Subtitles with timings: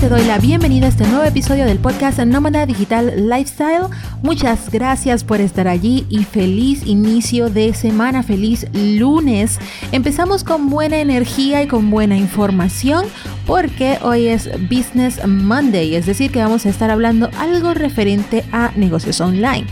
[0.00, 3.88] Te doy la bienvenida a este nuevo episodio del podcast Nómada Digital Lifestyle.
[4.22, 9.58] Muchas gracias por estar allí y feliz inicio de semana, feliz lunes.
[9.90, 13.06] Empezamos con buena energía y con buena información
[13.44, 18.70] porque hoy es Business Monday, es decir, que vamos a estar hablando algo referente a
[18.76, 19.66] negocios online.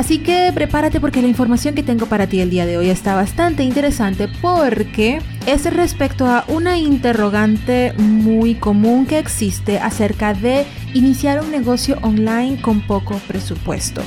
[0.00, 3.14] Así que prepárate porque la información que tengo para ti el día de hoy está
[3.14, 11.44] bastante interesante porque es respecto a una interrogante muy común que existe acerca de iniciar
[11.44, 14.00] un negocio online con poco presupuesto.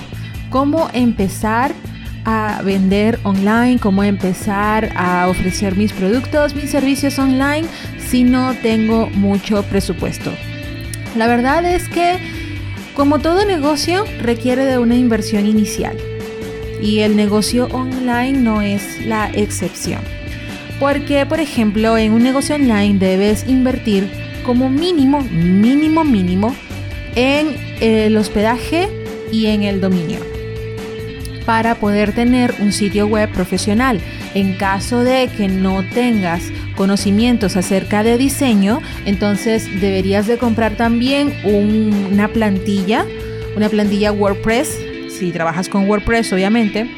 [0.49, 1.71] ¿Cómo empezar
[2.25, 3.77] a vender online?
[3.77, 7.67] ¿Cómo empezar a ofrecer mis productos, mis servicios online
[7.99, 10.31] si no tengo mucho presupuesto?
[11.15, 12.17] La verdad es que
[12.95, 15.97] como todo negocio, requiere de una inversión inicial
[16.81, 20.01] y el negocio online no es la excepción.
[20.79, 24.09] Porque, por ejemplo, en un negocio online debes invertir
[24.45, 26.55] como mínimo, mínimo, mínimo
[27.15, 28.89] en el hospedaje
[29.31, 30.32] y en el dominio
[31.45, 33.99] para poder tener un sitio web profesional.
[34.33, 41.33] En caso de que no tengas conocimientos acerca de diseño, entonces deberías de comprar también
[41.43, 43.05] una plantilla,
[43.55, 44.79] una plantilla WordPress,
[45.17, 46.89] si trabajas con WordPress obviamente,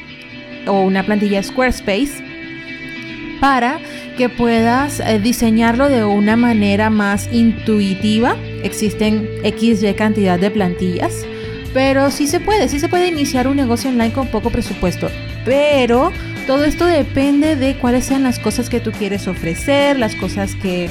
[0.68, 2.24] o una plantilla Squarespace,
[3.40, 3.80] para
[4.18, 8.36] que puedas eh, diseñarlo de una manera más intuitiva.
[8.64, 11.26] Existen XY cantidad de plantillas,
[11.76, 15.10] pero sí se puede, sí se puede iniciar un negocio online con poco presupuesto,
[15.44, 16.10] pero
[16.48, 20.90] todo esto depende de cuáles sean las cosas que tú quieres ofrecer, las cosas que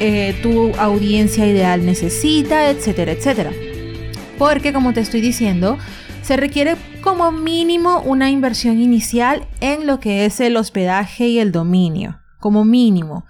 [0.00, 3.52] eh, tu audiencia ideal necesita, etcétera, etcétera.
[4.36, 5.78] Porque como te estoy diciendo,
[6.20, 11.52] se requiere como mínimo una inversión inicial en lo que es el hospedaje y el
[11.52, 13.24] dominio, como mínimo.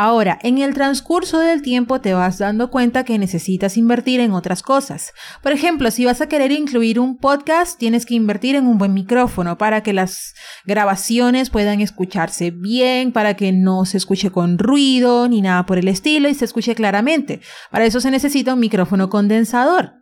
[0.00, 4.62] Ahora, en el transcurso del tiempo te vas dando cuenta que necesitas invertir en otras
[4.62, 5.12] cosas.
[5.42, 8.94] Por ejemplo, si vas a querer incluir un podcast, tienes que invertir en un buen
[8.94, 10.34] micrófono para que las
[10.64, 15.88] grabaciones puedan escucharse bien, para que no se escuche con ruido ni nada por el
[15.88, 17.40] estilo y se escuche claramente.
[17.72, 19.94] Para eso se necesita un micrófono condensador.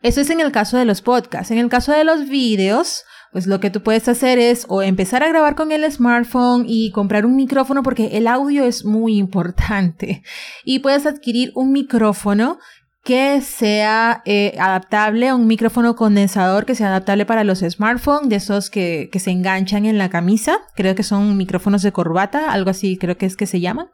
[0.00, 1.50] Eso es en el caso de los podcasts.
[1.50, 5.22] En el caso de los videos, pues lo que tú puedes hacer es o empezar
[5.22, 10.22] a grabar con el smartphone y comprar un micrófono porque el audio es muy importante.
[10.64, 12.58] Y puedes adquirir un micrófono
[13.02, 18.70] que sea eh, adaptable, un micrófono condensador que sea adaptable para los smartphones, de esos
[18.70, 22.96] que, que, se enganchan en la camisa, creo que son micrófonos de corbata, algo así
[22.96, 23.88] creo que es que se llaman,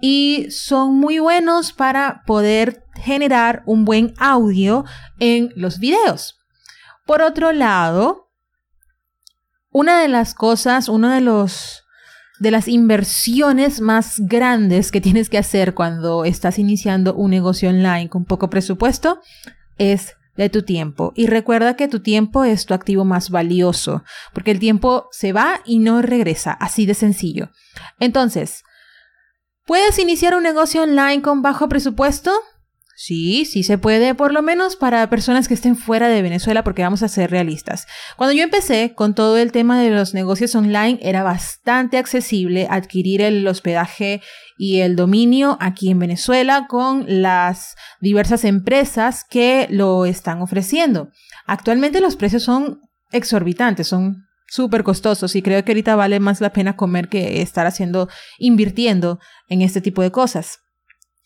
[0.00, 4.84] y son muy buenos para poder generar un buen audio
[5.18, 6.38] en los videos.
[7.04, 8.29] Por otro lado,
[9.70, 11.84] una de las cosas, una de los
[12.40, 18.08] de las inversiones más grandes que tienes que hacer cuando estás iniciando un negocio online
[18.08, 19.20] con poco presupuesto
[19.76, 21.12] es de tu tiempo.
[21.14, 25.60] Y recuerda que tu tiempo es tu activo más valioso, porque el tiempo se va
[25.66, 27.50] y no regresa, así de sencillo.
[27.98, 28.64] Entonces,
[29.66, 32.32] ¿puedes iniciar un negocio online con bajo presupuesto?
[33.02, 36.82] Sí, sí se puede, por lo menos para personas que estén fuera de Venezuela, porque
[36.82, 37.86] vamos a ser realistas.
[38.18, 43.22] Cuando yo empecé con todo el tema de los negocios online, era bastante accesible adquirir
[43.22, 44.20] el hospedaje
[44.58, 51.08] y el dominio aquí en Venezuela con las diversas empresas que lo están ofreciendo.
[51.46, 56.52] Actualmente los precios son exorbitantes, son súper costosos y creo que ahorita vale más la
[56.52, 60.58] pena comer que estar haciendo, invirtiendo en este tipo de cosas.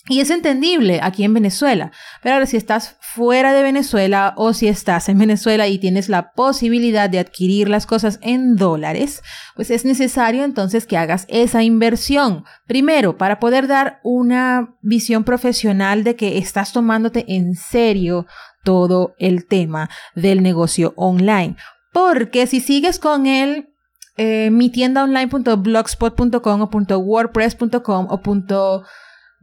[0.06, 1.90] Y es entendible aquí en Venezuela,
[2.22, 6.32] pero ahora si estás fuera de Venezuela o si estás en Venezuela y tienes la
[6.32, 9.22] posibilidad de adquirir las cosas en dólares,
[9.56, 12.44] pues es necesario entonces que hagas esa inversión.
[12.66, 18.26] Primero, para poder dar una visión profesional de que estás tomándote en serio
[18.62, 21.56] todo el tema del negocio online.
[21.94, 23.70] Porque si sigues con el
[24.16, 28.20] eh, mi tienda online.blogspot.com o .wordpress.com o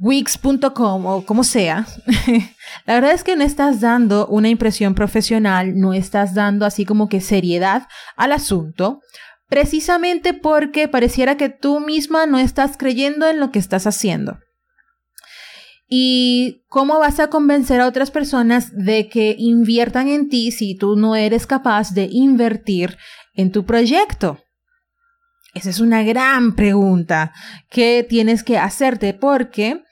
[0.01, 1.86] Wix.com o como sea,
[2.88, 7.07] la verdad es que no estás dando una impresión profesional, no estás dando así como
[7.07, 9.00] que seriedad al asunto,
[9.48, 14.39] precisamente porque pareciera que tú misma no estás creyendo en lo que estás haciendo.
[15.88, 20.95] ¿Y cómo vas a convencer a otras personas de que inviertan en ti si tú
[20.95, 22.97] no eres capaz de invertir
[23.36, 24.39] en tu proyecto?
[25.54, 27.33] Esa es una gran pregunta
[27.69, 29.83] que tienes que hacerte porque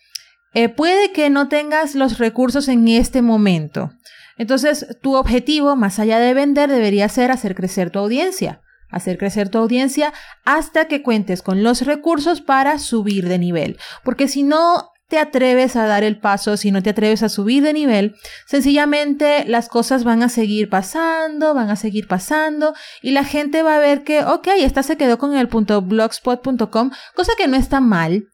[0.53, 3.91] eh, puede que no tengas los recursos en este momento.
[4.37, 8.61] Entonces, tu objetivo, más allá de vender, debería ser hacer crecer tu audiencia.
[8.89, 10.13] Hacer crecer tu audiencia
[10.45, 13.77] hasta que cuentes con los recursos para subir de nivel.
[14.03, 17.63] Porque si no te atreves a dar el paso, si no te atreves a subir
[17.63, 23.25] de nivel, sencillamente las cosas van a seguir pasando, van a seguir pasando y la
[23.25, 27.47] gente va a ver que, ok, esta se quedó con el punto blogspot.com, cosa que
[27.47, 28.27] no está mal,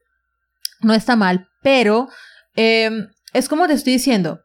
[0.81, 2.09] no está mal, pero
[2.53, 4.39] em, es como te estoy diciendo,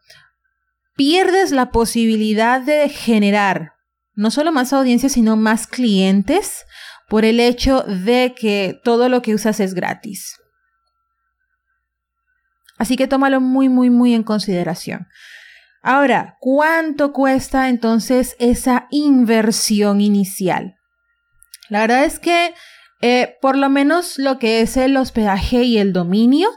[0.96, 3.74] pierdes la posibilidad de generar
[4.14, 6.64] no solo más audiencia, sino más clientes
[7.10, 10.34] por el hecho de que todo lo que usas es gratis.
[12.78, 15.06] Así que tómalo muy, muy, muy en consideración.
[15.82, 20.76] Ahora, ¿cuánto cuesta entonces esa inversión inicial?
[21.68, 22.54] La verdad es que
[23.02, 26.50] eh, por lo menos lo que es el hospedaje y el dominio,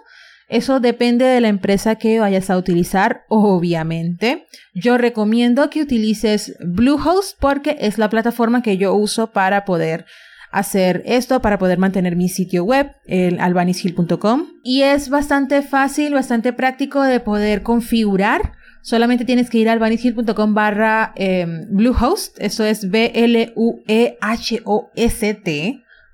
[0.49, 4.45] eso depende de la empresa que vayas a utilizar, obviamente.
[4.73, 10.05] Yo recomiendo que utilices Bluehost porque es la plataforma que yo uso para poder
[10.53, 14.45] hacer esto para poder mantener mi sitio web, el albanishill.com.
[14.63, 18.53] Y es bastante fácil, bastante práctico de poder configurar.
[18.83, 22.39] Solamente tienes que ir a albanishill.com barra em, Bluehost.
[22.39, 23.43] Eso es B-L-U-E-H-O-S-T.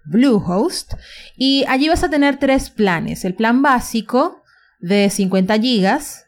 [0.09, 0.93] Bluehost.
[1.37, 3.25] Y allí vas a tener tres planes.
[3.25, 4.43] El plan básico
[4.79, 6.25] de 50 gigas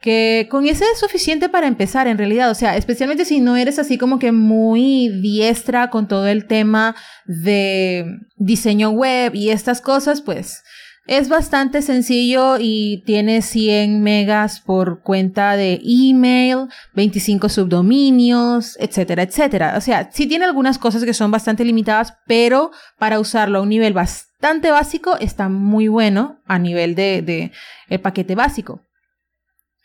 [0.00, 3.78] que con ese es suficiente para empezar en realidad, o sea, especialmente si no eres
[3.78, 6.96] así como que muy diestra con todo el tema
[7.26, 10.62] de diseño web y estas cosas, pues
[11.10, 19.74] es bastante sencillo y tiene 100 megas por cuenta de email, 25 subdominios, etcétera, etcétera.
[19.76, 23.70] O sea, sí tiene algunas cosas que son bastante limitadas, pero para usarlo a un
[23.70, 27.50] nivel bastante básico está muy bueno a nivel de,
[27.88, 28.86] el paquete básico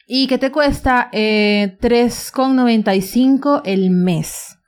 [0.05, 4.59] y que te cuesta eh, 3,95 el mes.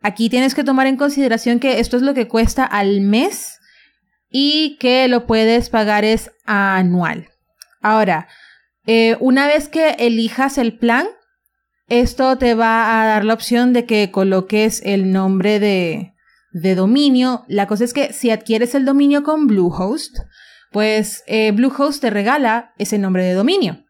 [0.00, 3.58] Aquí tienes que tomar en consideración que esto es lo que cuesta al mes
[4.36, 7.28] y que lo puedes pagar es anual.
[7.80, 8.26] Ahora,
[8.84, 11.06] eh, una vez que elijas el plan,
[11.88, 16.14] esto te va a dar la opción de que coloques el nombre de,
[16.50, 17.44] de dominio.
[17.46, 20.16] La cosa es que si adquieres el dominio con Bluehost,
[20.72, 23.84] pues eh, Bluehost te regala ese nombre de dominio.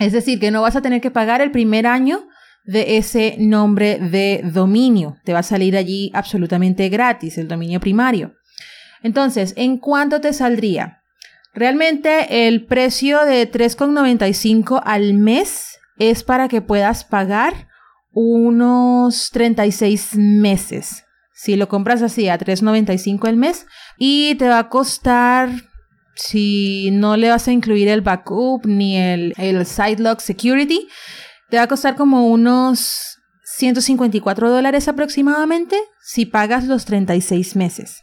[0.00, 2.26] Es decir, que no vas a tener que pagar el primer año
[2.64, 5.18] de ese nombre de dominio.
[5.24, 8.34] Te va a salir allí absolutamente gratis, el dominio primario.
[9.02, 11.02] Entonces, ¿en cuánto te saldría?
[11.52, 17.68] Realmente el precio de 3,95 al mes es para que puedas pagar
[18.12, 21.04] unos 36 meses.
[21.34, 23.66] Si lo compras así a 3,95 al mes
[23.98, 25.50] y te va a costar
[26.14, 30.86] si no le vas a incluir el backup ni el, el Sidelock Security,
[31.48, 38.02] te va a costar como unos 154 dólares aproximadamente si pagas los 36 meses.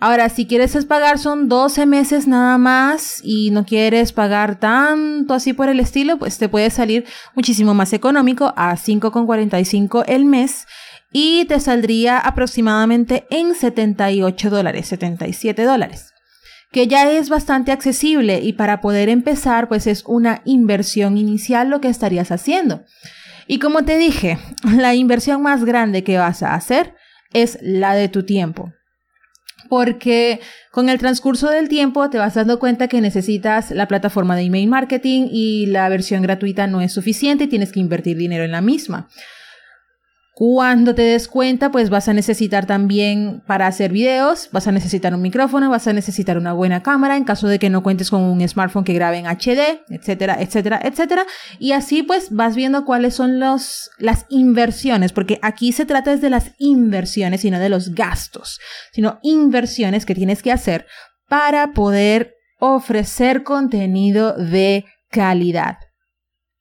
[0.00, 5.52] Ahora, si quieres pagar son 12 meses nada más y no quieres pagar tanto así
[5.52, 7.04] por el estilo, pues te puede salir
[7.34, 10.66] muchísimo más económico a 5,45 el mes
[11.10, 16.12] y te saldría aproximadamente en 78 dólares, 77 dólares
[16.70, 21.80] que ya es bastante accesible y para poder empezar pues es una inversión inicial lo
[21.80, 22.84] que estarías haciendo.
[23.46, 24.38] Y como te dije,
[24.76, 26.94] la inversión más grande que vas a hacer
[27.32, 28.72] es la de tu tiempo.
[29.68, 30.40] Porque
[30.70, 34.68] con el transcurso del tiempo te vas dando cuenta que necesitas la plataforma de email
[34.68, 38.60] marketing y la versión gratuita no es suficiente y tienes que invertir dinero en la
[38.60, 39.08] misma.
[40.38, 45.12] Cuando te des cuenta, pues vas a necesitar también para hacer videos, vas a necesitar
[45.12, 48.22] un micrófono, vas a necesitar una buena cámara en caso de que no cuentes con
[48.22, 51.26] un smartphone que grabe en HD, etcétera, etcétera, etcétera.
[51.58, 56.30] Y así pues vas viendo cuáles son los, las inversiones, porque aquí se trata de
[56.30, 58.60] las inversiones y no de los gastos,
[58.92, 60.86] sino inversiones que tienes que hacer
[61.28, 65.78] para poder ofrecer contenido de calidad.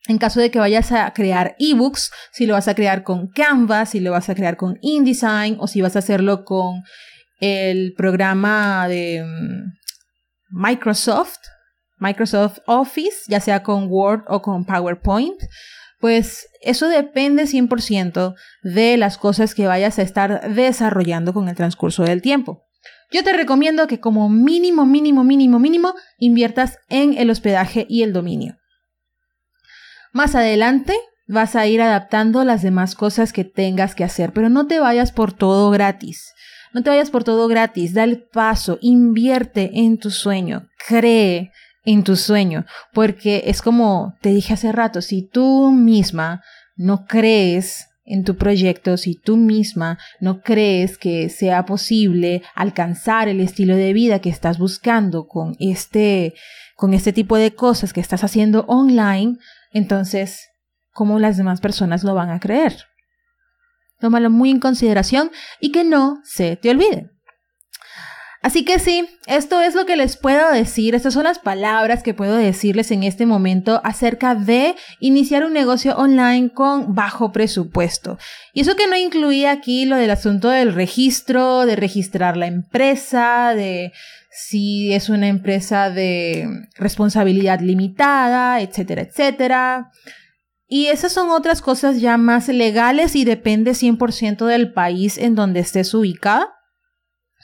[0.07, 3.85] En caso de que vayas a crear ebooks, si lo vas a crear con Canva,
[3.85, 6.83] si lo vas a crear con InDesign o si vas a hacerlo con
[7.39, 9.73] el programa de mm,
[10.49, 11.39] Microsoft,
[11.99, 15.41] Microsoft Office, ya sea con Word o con PowerPoint,
[15.99, 22.03] pues eso depende 100% de las cosas que vayas a estar desarrollando con el transcurso
[22.03, 22.63] del tiempo.
[23.11, 28.13] Yo te recomiendo que como mínimo, mínimo, mínimo, mínimo, inviertas en el hospedaje y el
[28.13, 28.57] dominio.
[30.13, 30.93] Más adelante
[31.27, 35.11] vas a ir adaptando las demás cosas que tengas que hacer, pero no te vayas
[35.11, 36.33] por todo gratis.
[36.73, 41.51] No te vayas por todo gratis, da el paso, invierte en tu sueño, cree
[41.85, 46.43] en tu sueño, porque es como te dije hace rato, si tú misma
[46.75, 53.41] no crees en tu proyecto si tú misma no crees que sea posible alcanzar el
[53.41, 56.33] estilo de vida que estás buscando con este,
[56.75, 59.37] con este tipo de cosas que estás haciendo online,
[59.71, 60.47] entonces,
[60.91, 62.85] ¿cómo las demás personas lo van a creer?
[63.99, 67.16] Tómalo muy en consideración y que no se te olvide.
[68.47, 72.13] Así que sí, esto es lo que les puedo decir, estas son las palabras que
[72.13, 78.17] puedo decirles en este momento acerca de iniciar un negocio online con bajo presupuesto.
[78.53, 83.53] Y eso que no incluía aquí lo del asunto del registro, de registrar la empresa,
[83.53, 83.91] de
[84.31, 89.91] si es una empresa de responsabilidad limitada, etcétera, etcétera.
[90.69, 95.59] Y esas son otras cosas ya más legales y depende 100% del país en donde
[95.59, 96.53] estés ubicada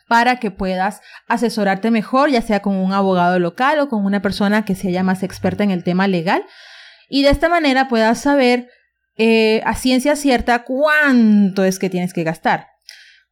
[0.07, 4.65] para que puedas asesorarte mejor, ya sea con un abogado local o con una persona
[4.65, 6.43] que sea más experta en el tema legal.
[7.09, 8.69] Y de esta manera puedas saber
[9.17, 12.67] eh, a ciencia cierta cuánto es que tienes que gastar.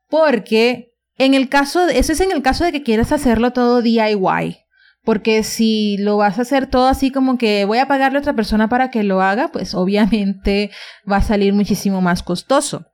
[0.10, 4.58] Porque en el caso, eso es en el caso de que quieras hacerlo todo DIY.
[5.04, 8.36] Porque si lo vas a hacer todo así como que voy a pagarle a otra
[8.36, 10.70] persona para que lo haga, pues obviamente
[11.12, 12.86] va a salir muchísimo más costoso.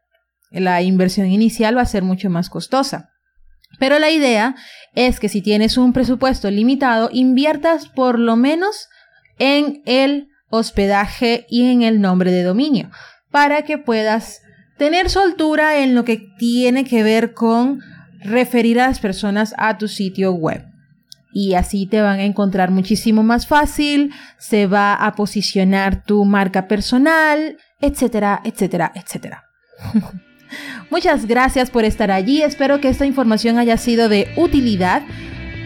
[0.52, 3.10] La inversión inicial va a ser mucho más costosa.
[3.80, 4.56] Pero la idea
[4.96, 8.90] es que si tienes un presupuesto limitado, inviertas por lo menos
[9.40, 12.90] en el hospedaje y en el nombre de dominio
[13.32, 14.42] para que puedas
[14.78, 17.82] tener soltura en lo que tiene que ver con
[18.20, 20.66] referir a las personas a tu sitio web
[21.38, 26.68] y así te van a encontrar muchísimo más fácil, se va a posicionar tu marca
[26.68, 29.44] personal, etcétera, etcétera, etcétera.
[30.90, 35.04] Muchas gracias por estar allí, espero que esta información haya sido de utilidad.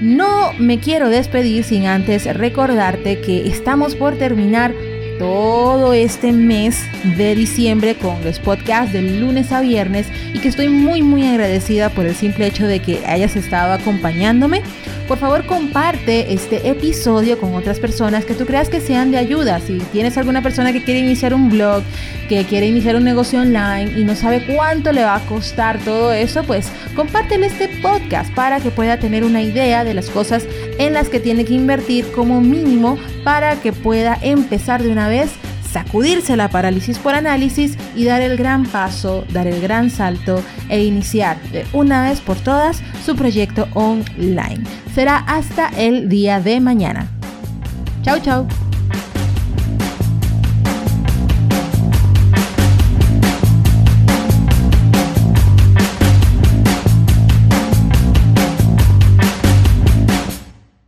[0.02, 4.74] No me quiero despedir sin antes recordarte que estamos por terminar
[5.20, 6.84] todo este mes
[7.16, 11.90] de diciembre con los podcasts de lunes a viernes y que estoy muy muy agradecida
[11.90, 14.64] por el simple hecho de que hayas estado acompañándome.
[15.12, 19.60] Por favor comparte este episodio con otras personas que tú creas que sean de ayuda.
[19.60, 21.84] Si tienes alguna persona que quiere iniciar un blog,
[22.30, 26.14] que quiere iniciar un negocio online y no sabe cuánto le va a costar todo
[26.14, 30.46] eso, pues compártele este podcast para que pueda tener una idea de las cosas
[30.80, 35.30] en las que tiene que invertir como mínimo para que pueda empezar de una vez,
[35.72, 40.84] sacudirse la parálisis por análisis y dar el gran paso, dar el gran salto e
[40.84, 44.64] iniciar de una vez por todas su proyecto online.
[44.94, 47.08] Será hasta el día de mañana.
[48.04, 48.71] Chao, chao.